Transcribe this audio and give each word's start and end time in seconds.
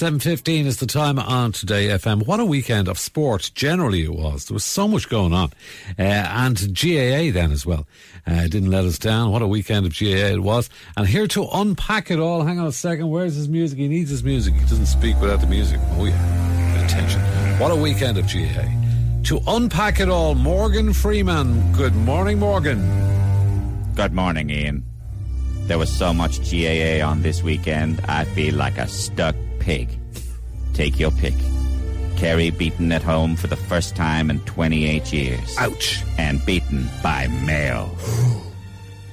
7.15 0.00 0.64
is 0.64 0.78
the 0.78 0.86
time 0.86 1.18
on 1.18 1.52
Today 1.52 1.88
FM. 1.88 2.26
What 2.26 2.40
a 2.40 2.44
weekend 2.46 2.88
of 2.88 2.98
sport 2.98 3.50
generally 3.54 4.02
it 4.02 4.14
was. 4.14 4.46
There 4.46 4.54
was 4.54 4.64
so 4.64 4.88
much 4.88 5.10
going 5.10 5.34
on. 5.34 5.52
Uh, 5.98 6.02
and 6.04 6.56
GAA 6.74 7.30
then 7.30 7.52
as 7.52 7.66
well. 7.66 7.86
Uh, 8.26 8.44
didn't 8.44 8.70
let 8.70 8.86
us 8.86 8.98
down. 8.98 9.30
What 9.30 9.42
a 9.42 9.46
weekend 9.46 9.84
of 9.84 9.92
GAA 9.92 10.32
it 10.32 10.42
was. 10.42 10.70
And 10.96 11.06
here 11.06 11.26
to 11.26 11.46
unpack 11.52 12.10
it 12.10 12.18
all, 12.18 12.44
hang 12.44 12.58
on 12.58 12.66
a 12.66 12.72
second, 12.72 13.10
where's 13.10 13.34
his 13.34 13.50
music? 13.50 13.78
He 13.78 13.88
needs 13.88 14.08
his 14.08 14.24
music. 14.24 14.54
He 14.54 14.60
doesn't 14.60 14.86
speak 14.86 15.20
without 15.20 15.42
the 15.42 15.46
music. 15.46 15.78
Oh 15.98 16.06
yeah, 16.06 16.82
attention. 16.82 17.20
What 17.60 17.70
a 17.70 17.76
weekend 17.76 18.16
of 18.16 18.24
GAA. 18.24 18.70
To 19.24 19.38
unpack 19.48 20.00
it 20.00 20.08
all, 20.08 20.34
Morgan 20.34 20.94
Freeman. 20.94 21.72
Good 21.72 21.94
morning, 21.94 22.38
Morgan. 22.38 22.80
Good 23.96 24.14
morning, 24.14 24.48
Ian. 24.48 24.82
There 25.66 25.76
was 25.76 25.92
so 25.92 26.14
much 26.14 26.38
GAA 26.50 27.06
on 27.06 27.20
this 27.20 27.42
weekend, 27.42 28.00
I 28.08 28.24
feel 28.24 28.54
like 28.54 28.78
a 28.78 28.88
stuck 28.88 29.36
pig. 29.60 29.88
Take 30.74 30.98
your 30.98 31.12
pick. 31.12 31.34
Kerry 32.16 32.50
beaten 32.50 32.92
at 32.92 33.02
home 33.02 33.36
for 33.36 33.46
the 33.46 33.56
first 33.56 33.94
time 33.94 34.28
in 34.30 34.40
28 34.40 35.12
years. 35.12 35.56
Ouch. 35.58 36.02
And 36.18 36.44
beaten 36.44 36.88
by 37.02 37.28
Mayo. 37.28 37.90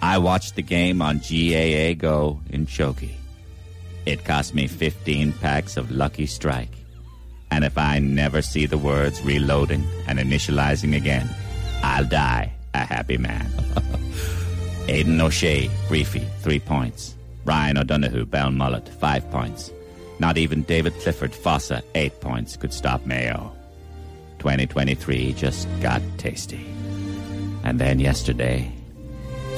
I 0.02 0.17
watched 0.17 0.55
the 0.55 0.62
game 0.62 1.02
on 1.02 1.20
GAA 1.20 1.94
Go 1.94 2.39
in 2.49 2.66
Choki. 2.66 3.12
It 4.05 4.25
cost 4.25 4.55
me 4.55 4.67
15 4.67 5.34
packs 5.34 5.77
of 5.77 5.91
Lucky 5.91 6.25
Strike. 6.25 6.72
And 7.52 7.64
if 7.64 7.77
I 7.77 8.00
never 8.00 8.41
see 8.41 8.66
the 8.66 8.77
words 8.77 9.22
reloading 9.22 9.86
and 10.08 10.20
initializing 10.20 10.95
again, 10.95 11.30
I'll 11.84 12.05
die 12.05 12.53
a 12.73 12.80
happy 12.80 13.17
man. 13.17 13.50
Aidan 14.88 15.20
O'Shea, 15.20 15.70
Breaffy, 15.88 16.25
three 16.39 16.59
points. 16.59 17.16
Ryan 17.45 17.77
O'Donoghue, 17.77 18.25
Belmullet, 18.25 18.88
five 18.88 19.30
points. 19.31 19.72
Not 20.20 20.38
even 20.38 20.63
David 20.63 20.94
Clifford 20.99 21.34
Fossa, 21.34 21.84
eight 21.95 22.20
points, 22.21 22.58
could 22.58 22.73
stop 22.73 23.05
Mayo. 23.05 23.55
2023 24.39 25.33
just 25.33 25.67
got 25.81 26.02
tasty. 26.17 26.66
And 27.64 27.80
then 27.80 28.00
yesterday, 28.00 28.72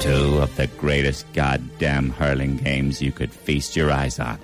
two 0.00 0.38
of 0.38 0.54
the 0.56 0.66
greatest 0.66 1.30
goddamn 1.32 2.10
hurling 2.10 2.56
games 2.58 3.00
you 3.00 3.12
could 3.12 3.32
feast 3.32 3.76
your 3.76 3.90
eyes 3.90 4.18
on. 4.18 4.38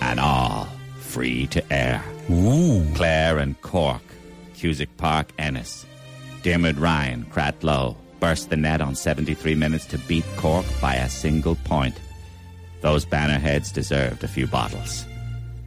And 0.00 0.18
all 0.18 0.66
free 0.98 1.46
to 1.48 1.72
air. 1.72 2.02
Ooh. 2.30 2.84
Clare 2.94 3.38
and 3.38 3.60
Cork, 3.60 4.02
Cusack 4.54 4.96
Park, 4.96 5.30
Ennis. 5.38 5.86
Diarmuid 6.42 6.78
Ryan, 6.78 7.24
Cratloe, 7.26 7.96
burst 8.18 8.50
the 8.50 8.56
net 8.56 8.80
on 8.80 8.94
73 8.94 9.54
minutes 9.54 9.86
to 9.86 9.98
beat 9.98 10.24
Cork 10.36 10.64
by 10.80 10.94
a 10.94 11.08
single 11.08 11.56
point. 11.64 12.00
Those 12.80 13.04
bannerheads 13.04 13.72
deserved 13.72 14.24
a 14.24 14.28
few 14.28 14.46
bottles. 14.46 15.04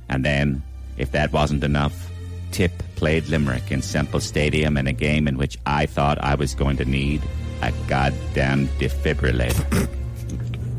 And 0.10 0.24
then, 0.24 0.64
if 0.98 1.12
that 1.12 1.32
wasn't 1.32 1.64
enough, 1.64 2.10
Tip 2.52 2.72
played 2.96 3.28
Limerick 3.28 3.72
in 3.72 3.82
Semple 3.82 4.20
Stadium 4.20 4.78
in 4.78 4.88
a 4.88 4.94
game 4.94 5.28
in 5.28 5.38
which 5.38 5.58
I 5.66 5.86
thought 5.86 6.24
I 6.24 6.36
was 6.36 6.56
going 6.56 6.78
to 6.78 6.86
need 6.86 7.22
a 7.62 7.72
goddamn 7.88 8.68
defibrillator. 8.80 9.90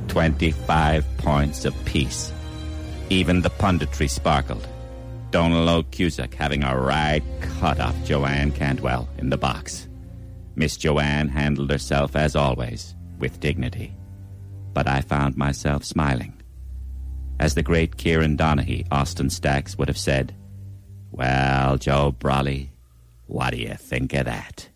25 0.08 1.04
points 1.18 1.64
apiece. 1.64 2.32
Even 3.10 3.42
the 3.42 3.50
punditry 3.50 4.08
sparkled. 4.08 4.66
Donal 5.30 5.66
Óg 5.66 5.90
Cusack 5.90 6.34
having 6.34 6.64
a 6.64 6.78
right 6.78 7.22
cut 7.40 7.78
off 7.80 7.94
Joanne 8.04 8.52
Cantwell 8.52 9.08
in 9.18 9.28
the 9.28 9.36
box. 9.36 9.88
Miss 10.54 10.78
Joanne 10.78 11.28
handled 11.28 11.70
herself 11.70 12.16
as 12.16 12.34
always, 12.34 12.94
with 13.18 13.40
dignity. 13.40 13.94
But 14.72 14.88
I 14.88 15.02
found 15.02 15.36
myself 15.36 15.84
smiling. 15.84 16.35
As 17.38 17.54
the 17.54 17.62
great 17.62 17.96
Kieran 17.96 18.36
Donaghy, 18.36 18.86
Austin 18.90 19.28
Stacks, 19.30 19.76
would 19.76 19.88
have 19.88 19.98
said, 19.98 20.34
Well, 21.10 21.76
Joe 21.76 22.14
Brolly, 22.18 22.68
what 23.26 23.50
do 23.52 23.58
you 23.58 23.74
think 23.74 24.14
of 24.14 24.24
that? 24.24 24.68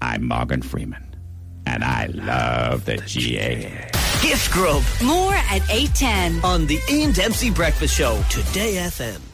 I'm 0.00 0.26
Morgan 0.26 0.62
Freeman, 0.62 1.16
and 1.66 1.84
I 1.84 2.06
love 2.06 2.86
the 2.86 2.96
GA. 2.98 3.90
Gift 4.22 4.50
Grub 4.50 4.82
More 5.04 5.34
at 5.34 5.62
810. 5.70 6.44
on 6.44 6.66
the 6.66 6.78
Ian 6.90 7.12
Dempsey 7.12 7.50
Breakfast 7.50 7.94
Show. 7.94 8.22
Today 8.30 8.74
FM. 8.76 9.29